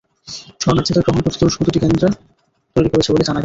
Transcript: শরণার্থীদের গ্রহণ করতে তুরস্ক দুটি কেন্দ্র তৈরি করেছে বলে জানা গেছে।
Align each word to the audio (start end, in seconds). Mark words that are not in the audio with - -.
শরণার্থীদের 0.61 1.03
গ্রহণ 1.05 1.21
করতে 1.21 1.37
তুরস্ক 1.41 1.59
দুটি 1.65 1.79
কেন্দ্র 1.79 2.05
তৈরি 2.75 2.89
করেছে 2.89 3.09
বলে 3.13 3.23
জানা 3.23 3.31
গেছে। 3.31 3.39